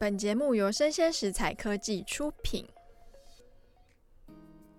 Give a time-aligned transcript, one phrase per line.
[0.00, 2.66] 本节目由生鲜食材科技出品。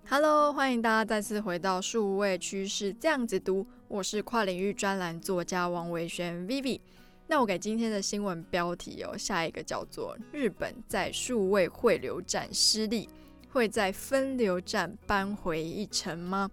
[0.09, 6.81] Hello，欢迎大家再次回到数位趋势这样子读，我是跨领域专栏作家王维轩 Vivi。
[7.27, 13.07] 那我给今天的新闻标题哦，下一个叫做“日本在数位汇流战失利，
[13.51, 16.49] 会在分流战扳回一城吗？”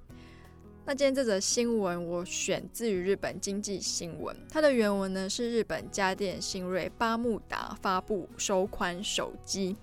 [0.88, 9.76] 那今天这则新闻我选自于日本经济新闻，它的原文呢是日本家电新锐巴慕达发布首款手机。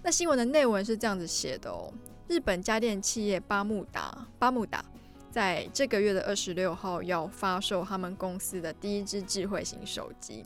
[0.00, 1.92] 那新闻的内文是这样子写的哦，
[2.28, 4.84] 日本家电企业巴慕达巴慕达
[5.28, 10.44] 在这个月的二十六号要发售他们公司的第一支智慧型手机，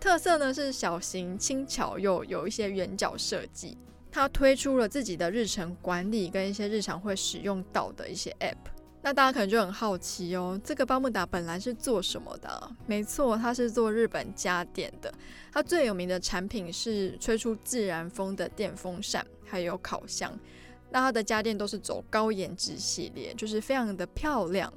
[0.00, 3.78] 特色呢是小型、轻巧又有一些圆角设计。
[4.10, 8.56] 它推出了自己的日程管理跟一些日常会使用到的一些 App。
[9.02, 12.70] 那大家可能就很好奇哦，这个巴慕达本来是做什么的？
[12.86, 15.12] 没错，它是做日本家电的。
[15.50, 20.38] 它最有名的产品是吹出自然风的电风扇，还有烤箱。
[20.90, 24.72] 那它的家电都是走高颜值系列，就是非常的漂亮。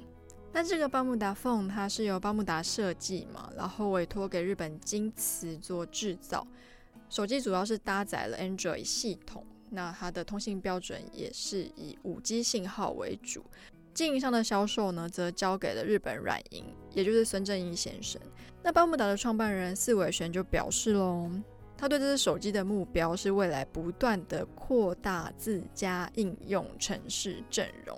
[0.52, 6.46] 那这个巴慕达 Phone 它是由巴慕达设计嘛，然后委托给日本京瓷做制造。
[7.10, 13.44] 手机主要是搭载了 Android 系统，那它的通信标准也是以 5G 信号为主。
[13.94, 18.20] 经营上的销售呢，则交给了日本软银，也就是孙正义先生。
[18.60, 21.30] 那巴慕达的创办人四尾玄就表示喽，
[21.76, 27.96] 他对这只手机的目标是未来不断的扩大自家应用城市阵容，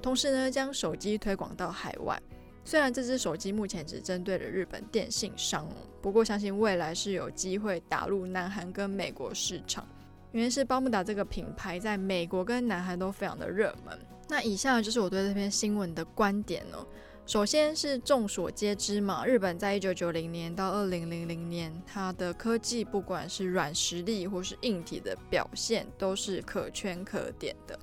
[0.00, 2.20] 同时呢，将手机推广到海外。
[2.64, 5.68] 虽然这只手机目前只针对了日本电信商，
[6.00, 9.86] 不过相信未来是有机会打入南韩跟美国市场。
[10.32, 13.98] 原因是巴慕达这个品牌在美国跟南韩都非常的热门。
[14.28, 16.86] 那以下就是我对这篇新闻的观点哦。
[17.26, 27.76] 首先是众所皆知嘛，日本在一九九零年到二零零零年，它的科技不管是软实力或是硬体的表现，都是可圈可点的。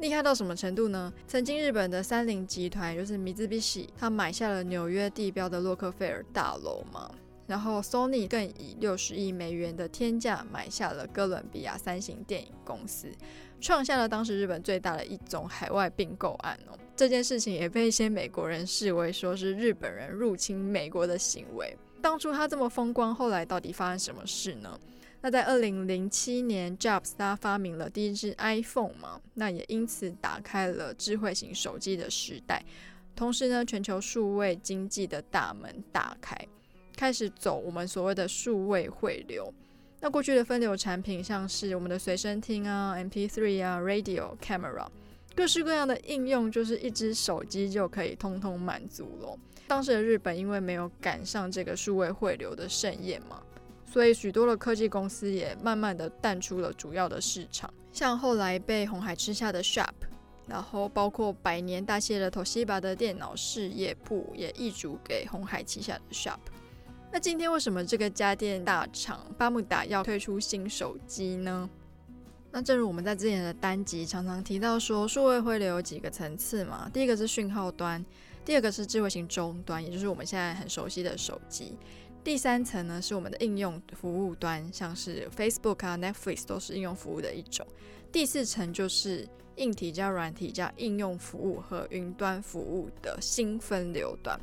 [0.00, 1.12] 厉害到什么程度呢？
[1.28, 7.10] 曾经日本的三菱集团，就是米兹比西，他买下了纽约地标的洛克菲尔大楼嘛。
[7.50, 13.10] 然后，Sony 更以六十亿美元的天价买下了哥伦比亚三星电影公司，
[13.60, 16.78] 创下了当时日本最大的一宗海外并购案哦。
[16.94, 21.76] 这件事情也被一些美国人视为说是日本人入侵美国的行为。
[22.00, 24.78] 当初他这么风光，后来到底发生什么事呢？
[25.20, 32.64] 那在二零零七年，Jobs 他发明了第一支 iPhone 嘛，那也因此打开了智慧型手机的时代，
[33.16, 36.38] 同时呢，全球数位经济的大门打开。
[37.00, 39.50] 开始走我们所谓的数位汇流。
[40.00, 44.86] 那过去的分流产品，像是我们的随身听啊、MP3 啊、Radio、Camera，
[45.34, 49.34] 各式各样的应用，就是一只手机就可以通通满足了。
[49.66, 53.40] 当时的日本因为没有赶上这个数位汇流的盛宴嘛，
[53.90, 57.72] 所以许多的科技公司也慢慢的淡出了主要的市场。
[57.94, 59.94] 像后来被红海吃下的 Sharp，
[60.46, 66.40] 然后包括百年大谢的东芝吧的电脑事业部也易主给红海旗下的 Sharp。
[67.12, 71.68] 那今天为什么这个家电大厂巴慕达要推出新手机呢？
[72.52, 76.88] 那正如我们在之前的单集常常提到说，数位汇流有几个层次嘛。
[76.92, 78.04] 第一个是讯号端，
[78.44, 81.76] 第二个是智慧型终端，也就是我们现在很熟悉的手机。
[82.22, 87.66] 第三层呢是我们的应用服务端，像是 Facebook 啊、Netflix 都是应用服务的一种。
[88.12, 94.38] 第四层就是硬体加软体加应用服务和云端服务的新分流端。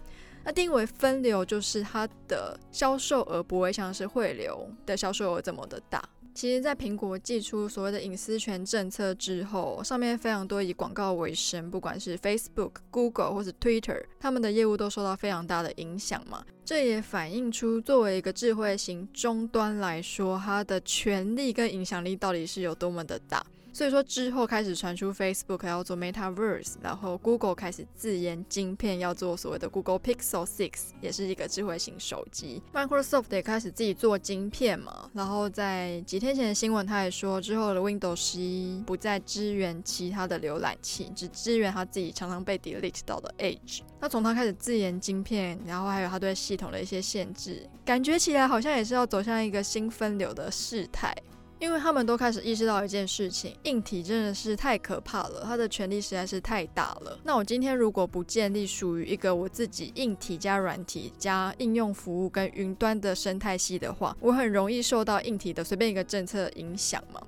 [0.48, 6.02] 那定为分流，就是它的销售额不会像是汇流的销售额这么的大。
[6.34, 16.46] 其实，在苹果祭出所谓的隐私权政策之后，上面非常多以广告为生，不管是 Facebook、Google 或是 Twitter，他们的业务都受到非常大的影响嘛。
[16.64, 23.46] 这也反映出作为一个智慧型终端来说，它的权力跟影响力到底是有多么的大。
[23.78, 32.60] 所以说之后开始传出 Facebook 要做 Metaverse，然后 Google 开始自研晶片要做所谓的 Google Pixel 6，也是一个智慧型手机。
[32.74, 43.82] Microsoft 也开始自己做晶片嘛，然后在几天前的新闻，他也说之后的 Windows 十一不再支援其他的浏览器，只支援他自己常常被 delete 到的 Edge。
[44.00, 51.16] 那从他开始自研晶片，然后还有他对系统的一些限制，感觉起来好像也是要走向一个新分流的事态。
[51.60, 57.20] 因为他们都开始意识到一件事情，硬体真的是太可怕了，它的权力实在是太大了。
[57.24, 67.22] 那我今天如果不建立属于一个我自己硬体加软体加应用服务跟云端的生态系的话，我很容易受到硬体的随便一个政策影响嘛。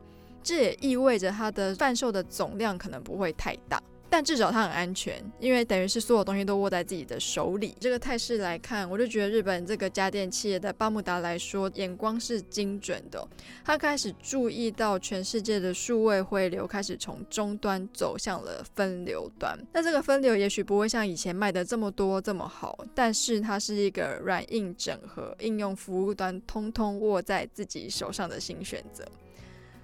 [0.44, 3.82] 这也意味着它的贩售的总量可能不会太大。
[4.10, 7.76] 但至少它很安全，因为等于是所有东西都握在自己的手里。
[7.80, 13.26] 这个态势来看，我就觉得日本这个家电企业的巴慕达来说，眼光是精准的。
[13.64, 19.56] 他开始注意到全世界的数位汇流开始从终端走向了分流端。
[19.72, 29.06] 那这个分流也许不会像以前卖的这么多这么好，但是它是一个软硬整合、应用服务端通通握在自己手上的新选择。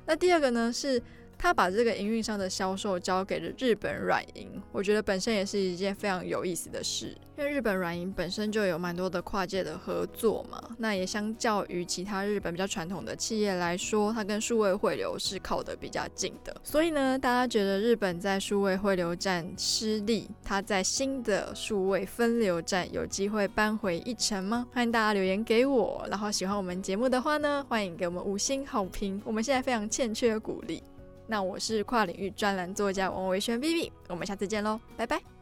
[0.07, 0.99] 那第二个呢是。
[1.37, 16.55] 他把这个营运商的销售交给了日本软银，我觉得本身也是一件非常有意思的事，因为日本软银本身就有蛮多的跨界的合作嘛，那也相较于其他日本比较传统的企业来说，它跟数位汇流是靠得比较近的。
[16.63, 24.67] 所以呢，大家觉得日本在数位汇流站失利，它在新的数位分流站有机会扳回一城吗？
[24.73, 30.81] 欢迎大家留言给我，然后喜欢我们节目的话呢，欢迎给我们五星好评，我们现在非常欠缺鼓励。
[31.27, 35.34] 那我是跨领域专栏作家王维轩 Vivi，我们下次见喽，拜拜。